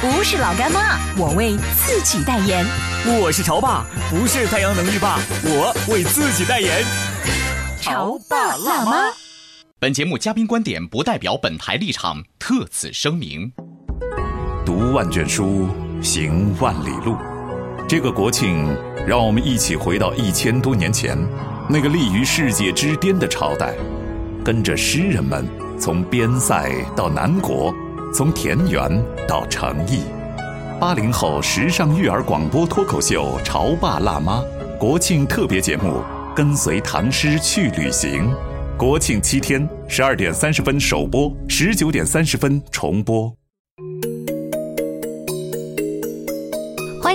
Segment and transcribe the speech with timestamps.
[0.00, 2.64] 不是老干妈，我为自己代言。
[3.20, 6.84] 我是潮爸，不是太阳能浴霸，我为自己代言。
[7.80, 9.10] 潮爸辣妈。
[9.80, 13.52] 本节目嘉宾观点不代表本台立场，特此声明。
[14.64, 15.68] 读万卷书，
[16.00, 17.16] 行万里路。
[17.88, 18.72] 这个国庆，
[19.04, 21.18] 让我们一起回到一千多年前，
[21.68, 23.74] 那个立于世界之巅的朝代，
[24.44, 25.44] 跟着诗人们
[25.76, 27.74] 从边塞到南国，
[28.12, 28.90] 从田园
[29.26, 30.02] 到诚意。
[30.80, 34.40] 八零后时尚育儿广播脱口秀《潮爸辣妈》
[34.78, 36.02] 国庆特别节目，
[36.34, 38.32] 跟随唐诗去旅行。
[38.76, 43.37] 国庆七天，十二点三十分首播，十九点三十分重播。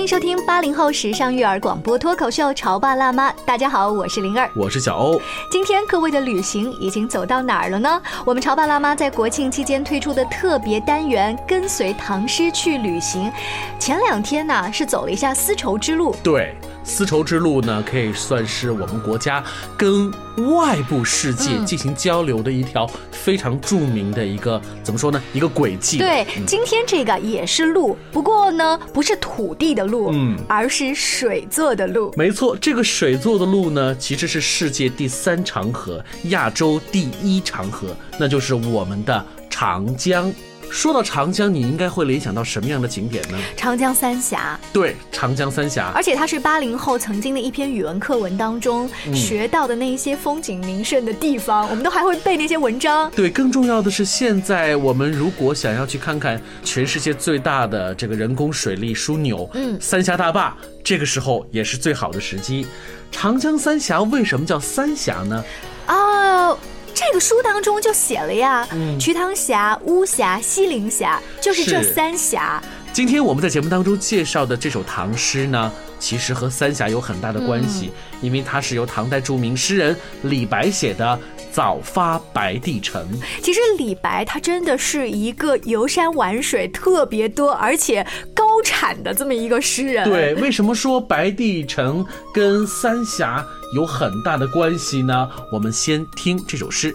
[0.03, 3.31] 迎收听八零后时尚育儿广播脱口秀《潮爸辣妈》。
[3.45, 5.17] 大家好，我是灵儿，我是小欧。
[5.49, 8.01] 今天各位的旅行已经走到哪儿了呢？
[8.25, 13.31] 我们潮爸辣妈在国庆期间推出的特别单元“跟随唐诗去旅行”，
[13.79, 16.13] 前两天呢是走了一下丝绸之路。
[16.21, 16.53] 对。
[16.83, 19.43] 丝绸之路呢，可以算是我们国家
[19.77, 20.11] 跟
[20.55, 25.21] 外部世界进行交流的一条非常著名的一个怎么说呢？
[25.33, 25.97] 一个轨迹。
[25.97, 32.13] 对，今天这个也是路，不过呢，不是土地的路，嗯，而是水做的路。
[32.17, 40.31] 没错，这个水做的路呢，其实是世界第三长河，亚洲第一长河，那就是我们的长江。
[40.73, 43.37] 说到长江，你应该会联想到什么样的景点呢？
[43.55, 44.59] 长江三峡。
[44.73, 53.09] 对，长江三峡，而且它是八零后曾经的一篇语文课文当中学到的那一些风景名胜的地方，我们都还会背那些文章。
[53.11, 62.65] 对，更重要的是，现在我们如果想要去看看全世界最大的这个人工水利枢纽，嗯，三峡大坝，这个时候也是最好的时机。
[63.11, 65.45] 长江三峡为什么叫三峡呢？
[65.85, 66.57] 啊。
[66.95, 68.67] 这个书当中就写了呀，
[68.99, 72.61] 瞿塘峡、巫峡、西陵峡，就是这三峡。
[72.91, 75.71] 今天我们在节目当中介绍的这首唐诗呢，
[76.03, 77.89] 其实和三峡有很大的关系，
[78.21, 81.17] 因为它是由唐代著名诗人李白写的
[81.49, 83.01] 《早发白帝城》。
[83.41, 88.05] 其实李白他真的是一个游山玩水特别多，而且
[88.35, 90.03] 高产的这么一个诗人。
[90.03, 95.29] 对，为什么说白帝城跟三峡有很大的关系呢？
[95.53, 96.93] 我们先听这首诗。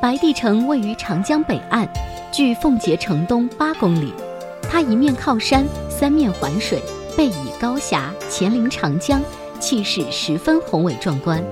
[0.00, 1.88] 白帝城位于长江北岸，
[2.30, 4.14] 距奉节城东八公里。
[4.62, 6.80] 它一面靠山，三面环水，
[7.16, 9.20] 背倚高峡，前临长江，
[9.58, 11.42] 气势十分宏伟壮观，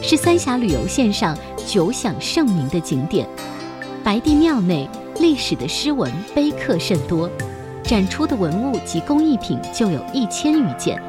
[0.00, 3.28] 是三峡旅游线上久享盛名的景点。
[4.04, 4.88] 白帝庙内
[5.18, 7.28] 历史的诗文碑刻甚多，
[7.82, 11.02] 展出的文物及工艺品就有一千余件，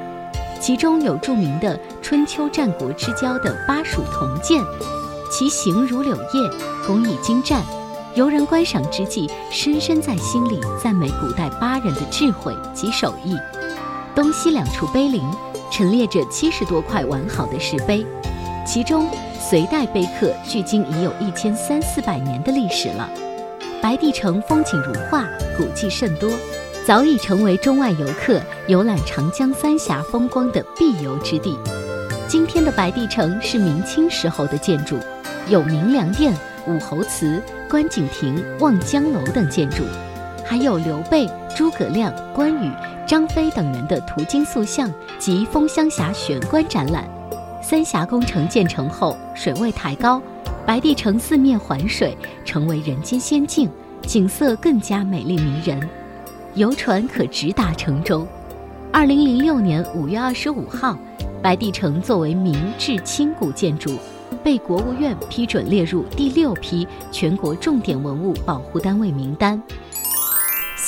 [0.59, 4.59] 其中有著名的春秋战国之交的巴蜀铜剑。
[5.29, 6.49] 其形如柳叶，
[6.85, 7.63] 工艺精湛，
[8.15, 13.35] 游人观赏之际，深深在心里赞美古代巴人的智慧及手艺。
[14.15, 15.21] 东西两处碑林
[15.71, 18.05] 陈列着七十多块完好的石碑，
[18.65, 19.07] 其中
[19.39, 23.07] 隋代碑刻距今已有一千三四百年的历史了。
[23.81, 25.25] 白帝城风景如画，
[25.55, 26.29] 古迹甚多，
[26.85, 31.57] 早已成为中外游客游览长江三峡风光的必游之地。
[32.27, 34.97] 今天的白帝城是明清时候的建筑。
[35.49, 36.31] 有明良殿、
[36.67, 39.83] 武侯祠、观景亭、望江楼等建筑，
[40.45, 42.71] 还有刘备、诸葛亮、关羽、
[43.07, 47.09] 张飞等人的图经塑像及风湘峡悬棺展览。
[47.63, 50.21] 三峡工程建成后，水位抬高，
[50.67, 52.15] 白帝城四面环水，
[52.45, 53.67] 成为人间仙境，
[54.03, 55.89] 景色更加美丽迷人，
[56.53, 58.25] 游船可直达城中。
[58.91, 60.95] 二零零六年五月二十五号，
[61.41, 63.97] 白帝城作为明至清古建筑，
[64.43, 69.61] 被国务院批准列入第六批全国重点文物保护单位名单。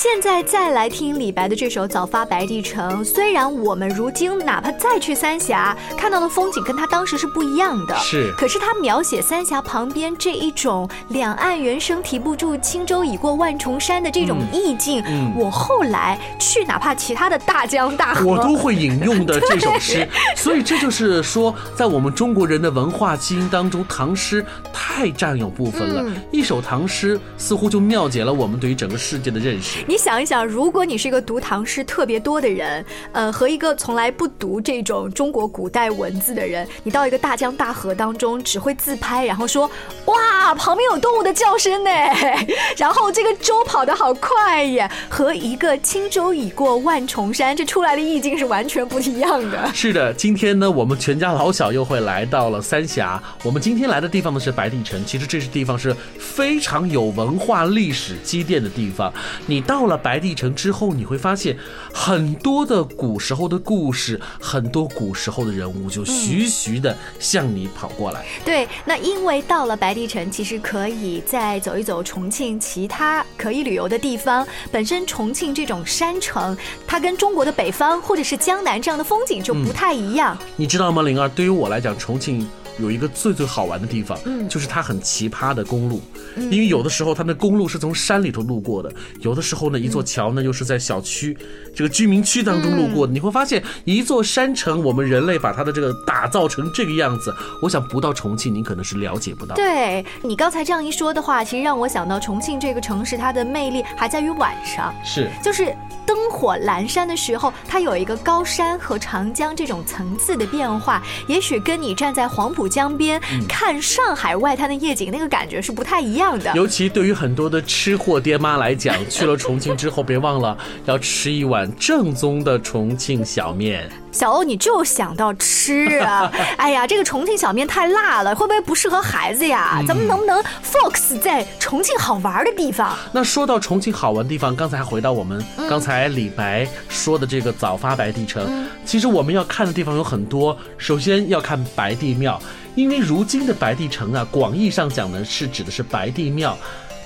[0.01, 8.33] 现在再来听李白的这首《早发白帝城》，虽然我们如今哪怕再去三峡，看到的风景跟他当时是不一样的，是。
[8.35, 15.03] 可是他描写三峡旁边这一种两岸猿声啼不住，轻舟已过万重山的这种意境，
[15.37, 20.07] 我后来去哪怕其他的大江大河，我都会引用的这首诗。
[20.35, 24.43] 所以这就是说，在我们中国人的文化基因当中，唐诗
[24.73, 26.11] 太占有部分了。
[26.31, 29.85] 一首唐诗似乎就妙解了我们对于整个世界的认识。
[29.91, 39.69] 你想一想，如果你是一个读唐诗特别多的人，呃，和一个从来不读这种中国古代文字的人，你到一个大江大河当中，只会自拍，然后说，
[40.05, 41.89] 哇，旁边有动物的叫声呢，
[42.77, 49.69] 然后这个舟跑得好快耶，和一个轻舟已过万重山，这出来的意境是完全不一样的。
[49.75, 53.21] 是的，今天呢，我们全家老小又会来到了三峡。
[53.43, 59.13] 我们今天来的地方呢是白帝城，其实这是地方是非常有文化历史积淀的地方。
[59.45, 59.80] 你到。
[59.81, 61.57] 到了白帝城之后，你会发现
[61.91, 68.23] 很多的古时候的故事，很多古时候的人物就徐徐的向你跑过来。
[68.45, 74.47] 对，那因为到了白帝城，其实可以再走一走重庆其他可以旅游的地方。
[74.71, 76.55] 本身重庆这种山城，
[76.85, 80.37] 它跟中国的北方或者是江南这样的风景就不太一样。
[80.55, 81.27] 你知道吗，灵儿？
[81.29, 82.47] 对于我来讲，重庆。
[82.79, 86.01] 有一个最最好玩的地方，嗯，就是它很奇葩的公路，
[86.37, 91.37] 因为有的时候它的公路是从山里头路过的，有的时候呢，一座桥呢又是在小区
[91.75, 93.13] 这个居民区当中路过的。
[93.13, 99.55] 你会发现，一座山城，我们人类把它的这个打造成这个样子，我想不到重庆，您可能是了解不到。
[99.55, 105.65] 对你刚才这样一说的话，其实让我想到重庆这个城市，它的魅力还在于晚上，是，就是
[106.05, 112.71] 灯火阑珊的时候，它有一个高山和长江这种层次的变化，也许跟你站在黄浦。
[112.71, 116.53] 江边看上海外滩的夜景，那个感觉是不太一样的。
[116.55, 123.89] 尤其对于很多的吃货爹妈来讲，去了重庆之后，别忘了要吃一碗正宗的重庆小面。
[124.11, 126.31] 小欧，你就想到吃啊！
[126.57, 129.81] 哎呀，这个重庆小面太辣了，会不会不适合孩子呀？
[129.87, 132.97] 咱们能不能 focus 在重庆好玩的地方？
[133.11, 140.57] 那说到重庆好玩的地方，刚才回到我们刚才李白说的这个早发白帝城，其实我们要看的地方有很多。
[140.77, 142.41] 首先要看白帝庙。
[142.73, 146.57] 因为如今的白帝城啊，广义上讲呢，是指的是白帝庙，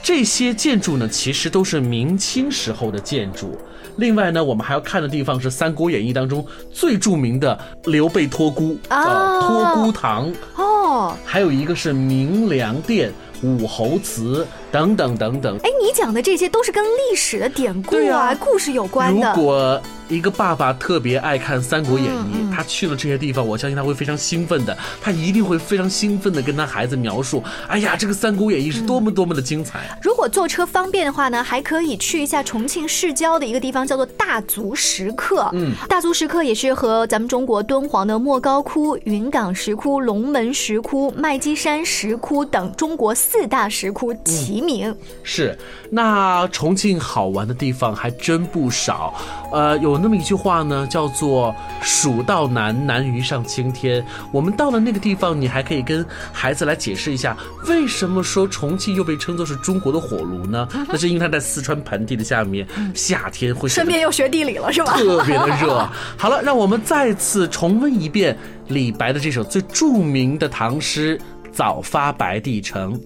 [0.06, 3.58] 这些建筑呢，其实都是明清时候的建筑。
[3.96, 13.12] 另外呢，我们还要看的地方是《三国演义》当中最著名的刘备托孤啊，托孤堂哦，还有一个是明良殿、
[13.42, 15.58] 武侯祠等等等等。
[15.64, 19.34] 哎，你讲的这些都是跟历史的典故啊、故事有关的。
[19.36, 24.78] 如果一个爸爸特别爱看《三国演义》，他去了这些地方，我相信他会非常兴奋的。
[25.02, 35.50] 他一定会非常兴奋的跟他孩子描述：“哎呀，这个《三国演义》是多么多么的精彩。”如果坐车方便的话呢，还可以去一下重庆市郊的一个地方，叫做大足石刻。
[35.54, 44.96] 嗯，大足石刻也是和咱们中国敦煌的莫高窟、云冈石窟、龙门石窟、麦积山石窟等中国四大石窟齐名。
[45.24, 45.58] 是，
[45.90, 49.12] 那重庆好玩的地方还真不少。
[49.52, 49.95] 呃，有。
[49.96, 54.06] 有那么一句话呢，叫做“蜀道难，难于上青天”。
[54.30, 60.68] 我们到了那个地方，你还可以跟孩子来解释一下，为什么说重庆又被称作是中国的火炉呢？
[60.90, 64.98] 那是因为它在四川盆地的下面，夏天会顺便又学地理了，是吧？
[64.98, 65.90] 特别的热。
[66.18, 68.38] 好了，让我们再次重温一遍
[68.68, 71.18] 李白的这首最著名的唐诗
[71.54, 73.00] 《早发白帝城》。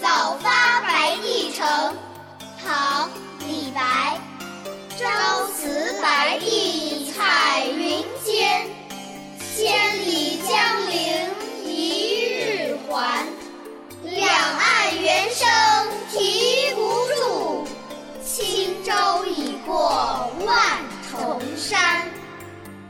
[0.00, 1.66] 早发白帝城，
[2.64, 3.06] 唐·
[3.46, 4.18] 李白。
[4.98, 5.04] 朝
[5.44, 5.45] 辞
[6.06, 8.75] 白帝彩云间，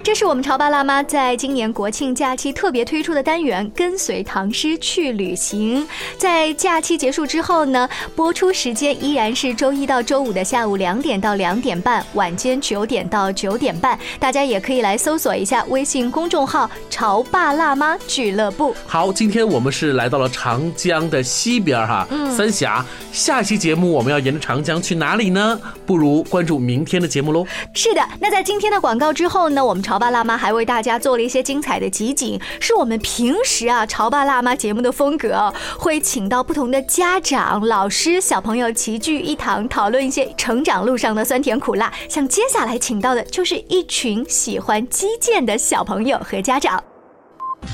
[0.06, 5.82] 这是我们潮爸辣妈在今年国庆假期特别推出的单元《跟随唐诗去旅行》。
[6.16, 13.98] 在假期结束之后呢，播出时间依然是周一到周五的下午两点到两点半，晚间九点到九点半。
[14.20, 18.72] 大家也可以来搜索一下微信公众号“潮爸辣妈俱乐部”。
[18.86, 22.86] 好，今天我们是来到了长江的西边哈，三峡。
[23.10, 25.60] 下期节目我们要沿着长江去哪里呢？
[25.84, 27.44] 不如关注明天的节目喽。
[27.74, 29.95] 是的，那在今天的广告之后呢，我们潮。
[29.96, 41.90] 潮爸辣妈还为大家做了一些精彩的集锦，是我们平时啊潮爸辣妈节目的风格，会请到不同的家长、老师、小朋友齐聚一堂，讨论一些成长路上的酸甜苦辣。
[42.10, 46.84] 像接下来请到的就是一群喜欢击剑的小朋友和家长。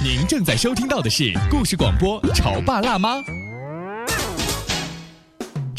[0.00, 3.16] 您正在收听到的是故事广播《潮爸辣妈》。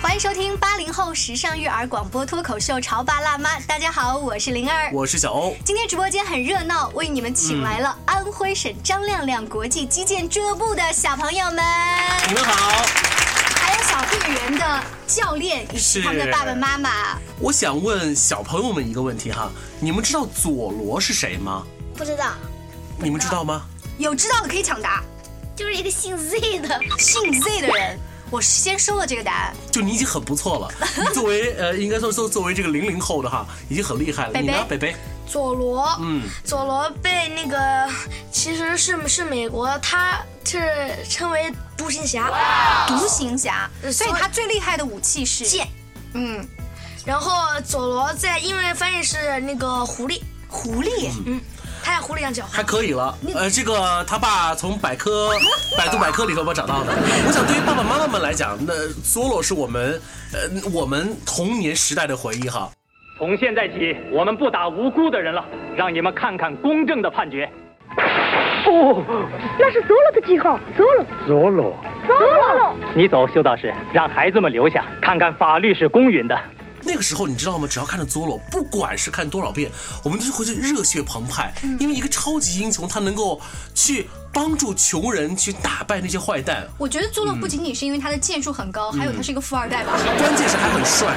[0.00, 3.58] 欢迎收听八零后时尚育儿广播脱口秀《潮爸辣妈》。
[3.66, 5.54] 大家好，我是灵儿，我是小欧。
[5.64, 11.62] 今天直播间很热闹，为你们请来了安徽省张亮亮国际击剑俱乐部的小朋友们。
[12.26, 12.82] 你们好，
[13.54, 17.18] 还有小队员的教练以及他们的爸爸妈妈。
[17.38, 21.64] 我想问小朋友们一个问题哈，你们知道佐罗是谁吗？
[21.94, 22.32] 不知道，
[22.96, 23.66] 你们知道吗？
[23.98, 25.02] 有知道的可以抢答。
[25.54, 27.98] 就是一个姓 Z 的，姓 Z 的人，
[28.32, 29.54] 我先收了这个答案。
[29.70, 34.40] 就你已经很不错了， 你作为呃，应该说作作为这个零零后的哈，已经很厉害了。
[34.40, 34.96] 你呢，北北？
[35.26, 37.88] 佐罗，嗯，佐罗被那个
[38.30, 42.28] 其实是是美国，他是称为独行侠，
[42.88, 45.68] 独行侠，所以他最厉害的武器是剑，
[46.14, 46.46] 嗯，
[47.06, 51.38] 然后佐罗在英文翻译是那个狐狸，狐狸，嗯。
[51.38, 53.14] 他像狐狸一样叫，还可以了。
[53.34, 55.30] 呃，这个他爸从百科、
[55.76, 56.92] 百度百科里头我找到的。
[57.26, 58.72] 我想对于爸爸妈妈们来讲，那
[59.02, 60.00] Solo 是我们
[60.32, 60.38] 呃
[60.72, 62.70] 我们童年时代的回忆哈。
[63.18, 65.44] 从现在起，我们不打无辜的人了，
[65.76, 67.48] 让你们看看公正的判决。
[68.64, 69.02] 哦，
[69.58, 72.74] 那是 Solo 的记号，Solo，Solo，Solo。
[72.94, 76.38] 你走，修道士，让孩子们留下，看看法律是公允的。
[76.84, 77.68] 那个时候你知道吗？
[77.70, 79.70] 只要看着 Zolo，不管是看多少遍，
[80.02, 83.40] 我们都是会去热血澎湃，因为一个超级英雄，他能够
[83.74, 86.66] 去帮助穷人，去打败那些坏蛋。
[86.78, 89.92] 我觉得 Zolo 不仅仅是因为他的剑术很高，还有他是一个富二代吧。
[90.18, 91.16] 关键是还很帅。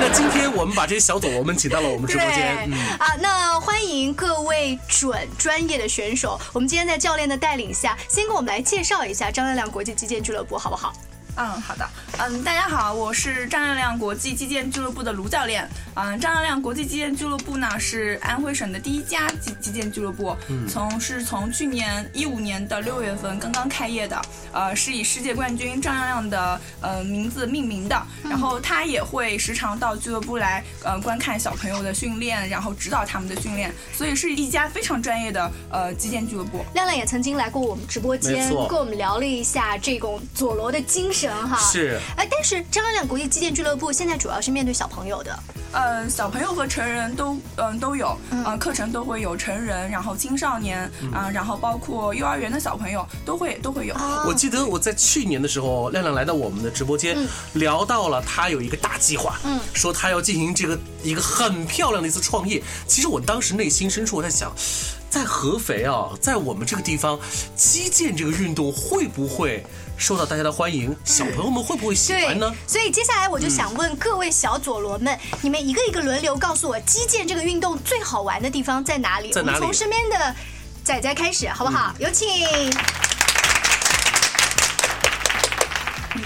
[0.00, 2.70] 那今天我们把这些小佐罗们请到了我们直播间。
[2.98, 6.40] 啊，那欢迎各位准专业的选手。
[6.52, 10.92] 我们今天在教练的带领下，先给我们来介绍一下张亮亮国际击剑俱乐部，好不好？
[11.36, 11.88] 嗯，好的。
[12.18, 15.68] 嗯，大家好，我是张亮亮国际击剑俱乐部的卢教练。
[15.96, 20.36] 嗯，张亮亮国际击剑俱乐部呢是安徽省的第一家击击剑俱乐部，
[20.68, 24.20] 从是从去年一五年的六月份刚刚开业的。
[24.52, 28.00] 呃，是以世界冠军张亮亮的呃名字命名的。
[28.22, 33.74] 然后他也会时常到俱乐部来呃观看小朋友的训练，然后指导他们的训练。
[33.92, 36.64] 所以是一家非常专业的呃击剑俱乐部。
[36.74, 41.56] 亮亮也曾经来过我们直播间，跟我们聊了一下这种佐罗的精神哈。
[41.58, 42.00] 是。
[42.16, 45.38] 哎，但是张亮亮国际击剑俱乐部现在主要是面对小朋友的，
[45.72, 53.94] 嗯，小朋友和成人都嗯都有，嗯，课程都会有成人，然后青少年啊，然后包括幼儿园的小朋友都会都会有。
[54.26, 57.16] 我记得我在去年的时候，亮亮来到我们的直播间，
[57.54, 62.62] 聊到了他有一个大计划，嗯，说他要进行这个一个很漂亮的一次创业。
[62.86, 64.52] 其实我当时内心深处我在想，
[65.14, 67.16] 在合肥啊，在我们这个地方，
[67.54, 69.64] 击剑这个运动会不会？
[69.96, 72.52] 受到大家的欢迎，小朋友们会不会喜欢呢？
[72.66, 79.30] 所以接下来我就想问各位小佐罗们，你们一个一个轮流告诉我，击剑这个运动最好玩的地方在哪里？
[79.30, 79.60] 在哪里？
[79.60, 80.34] 从身边的
[80.82, 81.94] 仔仔开始，好不好？
[82.00, 82.28] 有请。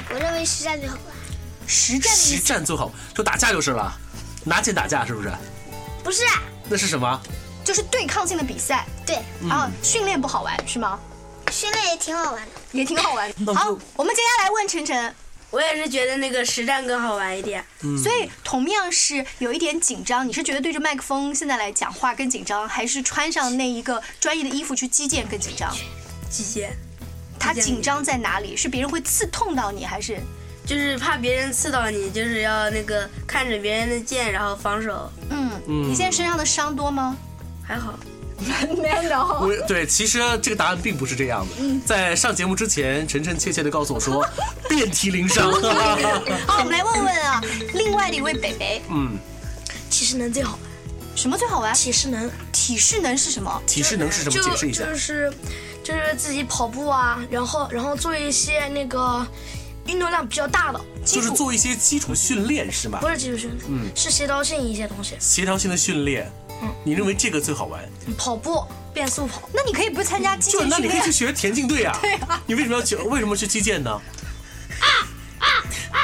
[0.08, 1.14] 我认为实战最好玩。
[1.66, 2.16] 实战？
[2.16, 3.94] 实战最好，就打架就是了，
[4.44, 5.30] 拿剑打架是不是？
[6.02, 6.22] 不是。
[6.70, 7.20] 那是什么？
[7.68, 8.86] 就是对抗性的比赛。
[9.04, 9.18] 对。
[9.46, 10.98] 然后，训练不好玩是吗？
[11.52, 13.30] 训练也挺好玩的，也挺好玩。
[13.54, 15.14] 好，我们接下来问晨晨。
[15.50, 17.62] 我也是觉得那个实战更好玩一点。
[18.02, 25.70] 所以同样是有一点紧张，你是觉得对着麦克风现在来讲话更紧张，还是穿上那一个专业的衣服去击剑更紧张？
[26.30, 26.74] 击剑。
[27.38, 28.56] 他紧张在哪里？
[28.56, 30.18] 是别人会刺痛到你，还是？
[30.66, 35.12] 就是怕别人刺到你，就是要那个看着别人的剑然后防守。
[35.28, 35.50] 嗯。
[35.66, 37.14] 你现在身上的伤多吗？
[37.68, 37.98] 还好。
[39.40, 41.80] 我对，其实这个答案并不是这样的。
[41.84, 44.24] 在上节目之前，晨晨切切的告诉我说，
[44.70, 45.50] 遍体鳞伤。
[45.52, 45.58] 好，
[46.60, 47.42] 我们来问问啊，
[47.74, 49.18] 另外的一位北北，嗯，
[49.90, 50.60] 体适能最好玩。
[51.16, 51.74] 什么最好玩？
[51.74, 52.30] 体适能。
[52.52, 53.62] 体适能是什么？
[53.66, 54.40] 体适能是什么？
[54.42, 54.84] 解释一下。
[54.84, 55.32] 就是
[55.82, 59.26] 就是自己跑步啊，然后然后做一些那个
[59.86, 63.00] 运动量比较大的，就是做一些基础训练是吗？
[63.00, 65.16] 不是基础训练，嗯，是协调性一些东西。
[65.18, 66.30] 协调性的训练。
[66.62, 67.80] 嗯，你认为这个最好玩？
[68.16, 71.96] 跑步变速跑，那你可以不参加击剑就那你可以去学田径队啊。
[72.00, 72.40] 对啊。
[72.46, 72.96] 你为什么要去？
[72.96, 73.90] 为什么去击剑呢？
[73.90, 74.86] 啊
[75.38, 75.46] 啊
[75.90, 75.98] 啊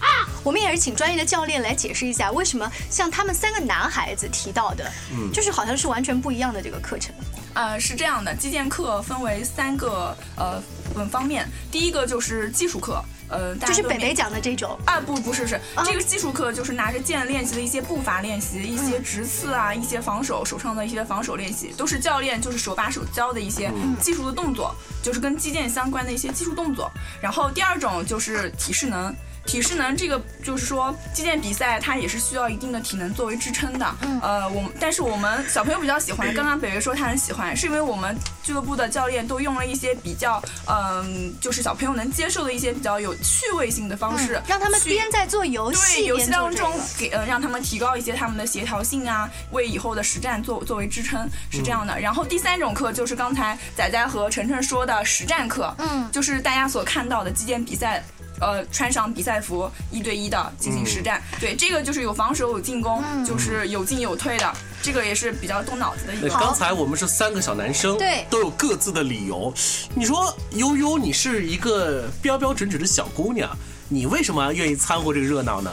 [0.00, 0.06] 啊！
[0.42, 7.14] 我们也是请专业的教练来解释一下，为什么像他们三个男孩子提到的，嗯，就是好像是完全不一样的这个课程。
[7.54, 10.62] 呃，是这样的，击剑课分为三个呃
[11.10, 13.02] 方面，第一个就是技术课。
[13.30, 26.90] 呃，就是北北讲的这种啊，不不是是这个技术课，就是拿着剑练习的一些步伐练习，一些直刺啊，一些防守手上的一些防守练习，都是教练就是手把手教的一些技术的动作，就是跟击剑相关的一些技术动作。
[27.22, 29.14] 然后第二种就是体适能。
[29.50, 33.96] 体适能这个就是说击剑比赛，它也是需要一定的体能作为支撑的。
[34.02, 36.32] 嗯，呃，我但是我们小朋友比较喜欢。
[36.32, 51.98] 刚刚北北说他很喜欢，是因为我们俱乐部的教练都用了一些比较，嗯，就是小朋友能接受的一些比较有趣味性的方式，让他们边在做游戏，对游戏当中给呃让他们提高一些他们的协调性啊，为以后的实战作作为支撑，是这样的。
[51.98, 58.00] 然后第三种课就是刚才仔仔和晨晨说的实战课，嗯，就是大家所看到的击剑比赛。
[58.40, 61.22] 呃，穿上比赛服，一对一的进行实战。
[61.38, 64.52] 对，这个就是有防守有进攻，就是有进有退的。
[64.82, 66.14] 这个也是比较动脑子的。
[66.14, 69.52] 一个刚才我们是三个小男生，对，都有各自的理由。
[69.94, 73.50] 你说悠悠，你是一个标标准准的小姑娘，
[73.88, 75.70] 你为什么愿意掺和这个热闹呢？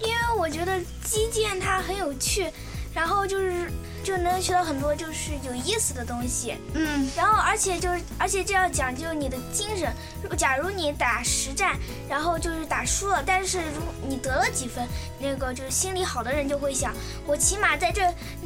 [0.00, 2.46] 因为我觉得击剑它很有趣，
[2.94, 3.70] 然后就是。
[4.08, 9.92] 就能学到很多就是有意思的东西，嗯，然后而且就是而且这要讲究你的精神。
[10.34, 11.76] 假如你打实战，
[12.08, 14.88] 然后就是打输了，但是如你得了几分，
[15.18, 16.94] 那个就是心里好的人就会想，
[17.26, 18.02] 我起码在这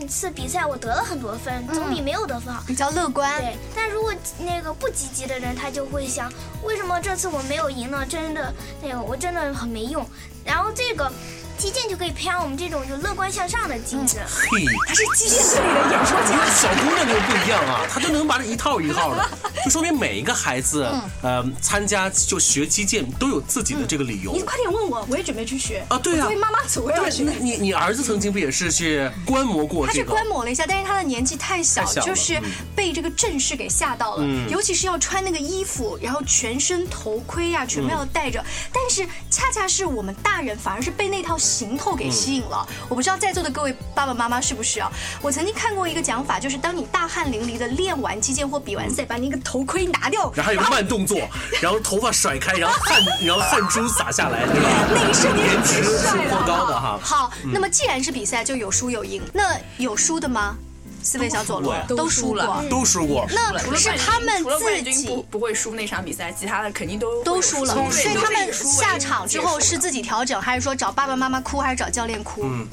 [0.09, 3.41] 次比赛我得了很多分，总比没有得分好，比较乐观。
[3.41, 6.29] 对，但如果那个不积极的人，他就会想，
[6.65, 8.05] 为什么这次我没有赢呢？
[8.05, 10.05] 真的那个我真的很没用。
[10.45, 11.13] 然后这个。
[11.59, 14.21] 击剑就可以培养我们这种就乐观向上的精神。
[14.27, 16.45] 嘿，他是击剑队的演说家。
[16.53, 19.31] 小姑娘就不一样啊，她就能把这一套一套的，
[19.65, 20.89] 就说明每一个孩子，
[21.23, 24.33] 呃，参加就学击剑都有自己的这个理由。
[24.33, 25.99] 你快点问我，我也准备去学啊。
[25.99, 27.23] 对啊，作为妈妈组，我要学。
[27.41, 29.87] 你你儿子曾经不也是去观摩过？
[29.87, 32.41] 他是观摩了一下，但是他的年纪太小，就是
[32.75, 34.27] 被这个阵势给吓到了。
[34.49, 38.45] 尤其是要穿那个衣服，然后全身头盔呀，全部要戴着。
[38.73, 39.07] 但是
[39.43, 41.37] 恰恰是我们大人反而是被那套。
[41.43, 44.91] 行头给吸引了，我不知道在座的各位爸爸妈妈是不是啊？
[45.21, 51.19] 我曾经看过一个讲法，就是当你大汗淋漓的练完击剑或比完赛，把你那个头盔拿掉，然后还有个慢动作，
[51.61, 54.69] 然后头发甩开，然后汗，然后汗珠洒下来，对吧？
[54.95, 56.99] 那一瞬间颜值是颇高的哈。
[57.03, 60.57] 好，那么既然是比赛，就有输有赢，那有输的吗？
[61.03, 63.27] 四位小佐罗都输了，都输过。
[63.31, 67.75] 那是他们自己不不会输那场比赛，其他的肯定都都输了。
[67.91, 72.43] 所以他们下场之后是自己调整，还是说找爸爸妈妈哭，还是找教练哭？
[72.45, 72.67] 嗯，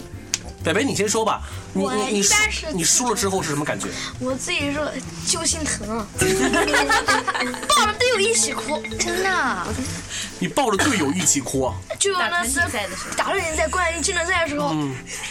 [0.64, 1.42] 北北你先说吧。
[1.74, 2.36] 你你你输
[2.74, 3.88] 你输了之后是什么感觉？
[4.20, 4.92] 我自己说
[5.28, 5.88] 就心疼，
[7.68, 9.68] 抱着队友一起哭，真的。
[10.40, 11.72] 你抱着队友一起哭？
[12.00, 12.60] 就那次
[13.16, 14.74] 打团体赛、冠军技能赛的时候，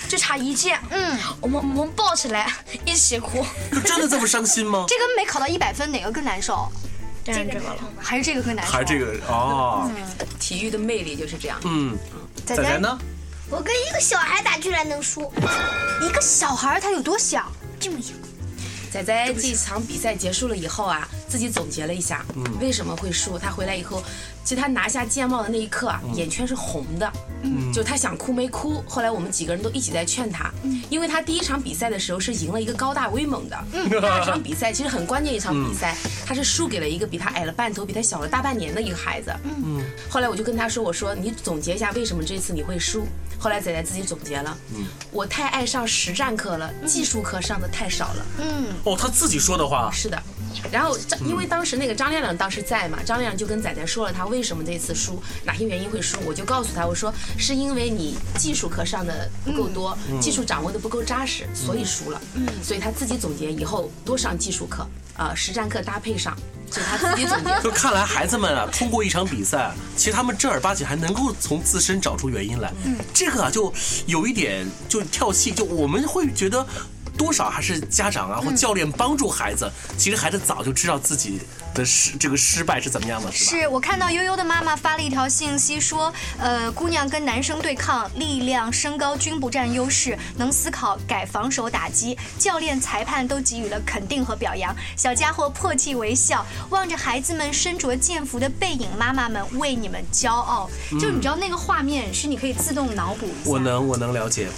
[0.08, 2.52] 就差一届，嗯，我们我们抱起来
[2.84, 3.44] 一起哭。
[3.72, 4.84] 就真的这么伤心吗？
[4.88, 6.68] 这跟没考到一百分哪个更难受？
[7.24, 8.72] 当然这个了，还是这个更难受？
[8.72, 9.90] 还是这个哦？
[10.38, 11.58] 体育的魅力就是这样。
[11.64, 11.96] 嗯，
[12.46, 12.98] 仔仔呢？
[13.50, 15.32] 我跟一个小孩打居然能输，
[16.02, 17.50] 一个小孩他有多小？
[17.80, 18.12] 这么小。
[18.90, 22.24] 仔仔这场比赛结束了以后啊，自己总结了一下，
[22.60, 23.38] 为什么会输？
[23.38, 24.02] 他回来以后，
[24.48, 27.12] 其实他拿下剑帽的那一刻啊，眼圈是红的，
[27.70, 28.82] 就他想哭没哭。
[28.88, 30.50] 后来我们几个人都一起在劝他，
[30.88, 39.30] 因为他第一场比赛的时候是赢了一个高大威猛的，第二场比赛其实很关键一场比赛，他是输给了一个比他矮了半头、比他小了大半年的一个孩子。
[39.44, 43.06] 嗯，后来我就跟他说：“我说你总结一下为什么这次你会输。”
[43.38, 48.26] 后来仔仔自己总结了，嗯，我太爱上实战课了，技术课上的太少了。
[48.38, 49.90] 嗯，哦，他自己说的话。
[49.92, 50.20] 是的，
[50.70, 62.20] 然后张，因为当时那个张亮亮当时在嘛，张亮亮就跟仔仔说了他为什么这次输，哪些原因会输，我就告诉他，我说是因为你技术课上的不够多，技术掌握的不够扎实，所以输了。
[62.34, 66.36] 嗯，所以他自己总结以后多上技术课，呃，实战课搭配上。
[66.70, 72.70] 就他自己总结， 就看来孩子们啊，通过一场比赛，其实他们正儿八经还能够从自身找出原因来。
[72.84, 73.72] 嗯，这个啊，就
[74.04, 76.66] 有一点就跳戏，就我们会觉得
[77.18, 81.40] 多少还是家长啊或教练帮助孩子，其实孩子早就知道自己
[81.74, 83.50] 的失这个失败是怎么样的，是吧？
[83.50, 94.74] 是我看到悠悠的妈妈发了一条信息说，呃，姑娘跟男生对抗，力量、身高均不占优势，能思考改防守打击，教练、裁判都给予了肯定和表扬。
[94.96, 100.70] 小家伙破涕为笑，望着孩子们身着剑服的背影，妈妈们为你们骄傲。
[101.00, 103.50] 就你知道那个画面是你可以自动脑补一下。
[103.50, 104.48] 我能，我能了解。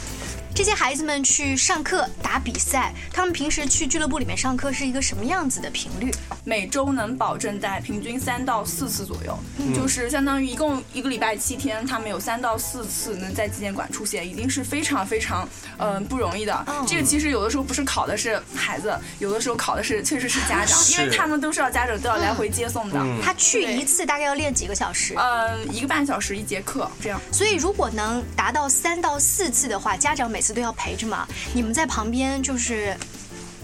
[0.60, 6.12] 这些孩子们去上课打比赛，他们平时去俱乐部里面上课是一个什么样子的频率？
[6.44, 9.38] 每周能保证在平均三到四次左右，
[9.74, 16.66] 就是相当于一共一个礼拜七天，他们有三到四次能在纪检馆出现，已经是非常非常嗯不容易的。
[16.86, 23.02] 这个其实有的时候不是考的是孩子，有的时候考的是确实是家长，因为他们都是要家长都要来回接送的。
[23.22, 25.14] 他去一次大概要练几个小时？
[25.16, 27.18] 嗯，一个半小时一节课这样。
[27.32, 31.26] 所以如果能达到三到四次的话，家长每次都要陪着嘛。
[31.52, 32.96] 你们在旁边就是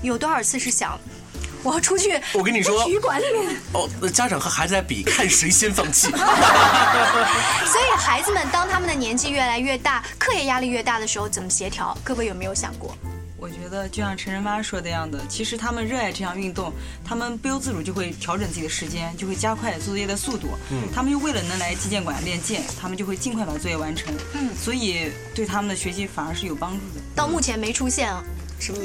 [0.02, 0.98] 有多少次是想？
[1.62, 6.08] 我要出去，我跟你说，体育馆里面哦，家长和孩子在比，看谁先放弃。
[7.66, 11.96] 所以孩子们当他们的年纪越来越大，课业压力越大的时候，怎么协调？
[12.04, 12.96] 各位有没有想过？
[13.38, 16.72] 我觉得就像陈晨妈说的样的，其实他们热爱这项运动，
[17.04, 20.48] 他们不由自主就会调整自己的时间，就会加快作业的速度。
[20.70, 24.12] 嗯，他们又为了能来击剑馆练剑，他们就会尽快把作业完成。
[24.32, 27.00] 嗯，所以对他们的学习反而是有帮助的。
[27.14, 28.24] 到目前没出现啊。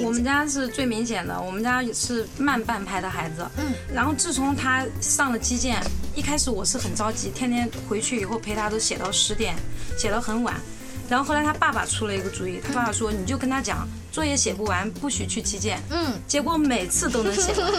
[0.03, 3.47] 我们家是最明显的，我们家是慢半拍的孩子。
[3.55, 5.81] 嗯，然后自从他上了击剑，
[6.13, 9.55] 一开始我是很着急，天天回去以后陪他都写到十点，
[9.97, 10.59] 写到很晚。
[11.11, 15.77] 然后后来他爸爸出了一个主意，他爸爸说你就跟他讲，作业写不完不许去击剑。
[15.89, 17.69] 嗯，结果每次都能写完，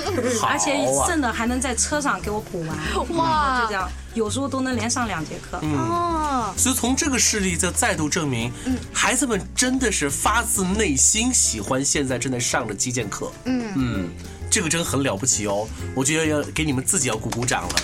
[0.53, 3.17] 而且剩的还能在车上给我补完。
[3.17, 5.59] 哇，就这样，有时候都能连上两节课。
[5.63, 8.53] 哦，所以从这个事例就再度证明，
[8.93, 13.33] 孩子们真的是发自内心喜欢现在正在上的击剑课。
[13.47, 14.11] 嗯嗯，
[14.51, 17.75] 这个真很了不起哦，我觉得要给你们自己要鼓鼓掌了。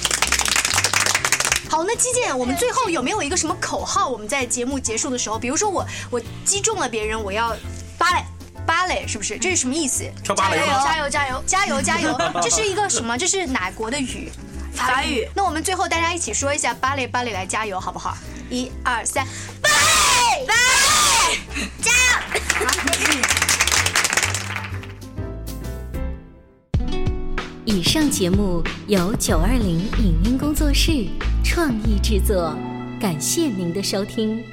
[1.69, 4.09] 好，那击剑，我们最后有没有一个什么口号？
[4.09, 7.55] 我们在节目结束的时候，比如说我我击中了别人，我要
[7.99, 8.25] 芭蕾
[8.67, 9.37] 芭蕾，是不是？
[9.39, 10.03] 这是什么意思？
[10.25, 12.19] 跳芭蕾，加油加油加油加油！
[12.43, 13.19] 这是一个什么？
[13.19, 14.31] 这是哪国的语？
[14.73, 15.29] 法语。
[15.35, 18.17] 那我们最后大家一起说一下芭蕾芭蕾来加油，好不好？
[18.49, 19.27] 一二三，
[19.61, 20.55] 芭蕾芭
[21.29, 21.93] 蕾，加
[22.61, 22.67] 油！
[27.67, 31.07] 以上节目由九二零影音工作室
[31.51, 32.55] 创意制作，
[33.01, 34.45] 感谢您的收听。